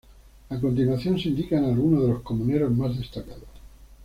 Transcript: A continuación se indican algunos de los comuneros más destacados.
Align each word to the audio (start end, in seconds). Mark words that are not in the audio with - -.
A 0.49 0.59
continuación 0.59 1.19
se 1.19 1.29
indican 1.29 1.63
algunos 1.63 2.01
de 2.01 2.07
los 2.09 2.21
comuneros 2.23 2.71
más 2.71 2.97
destacados. 2.97 3.45